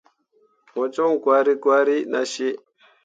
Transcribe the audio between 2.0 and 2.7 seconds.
nah cii.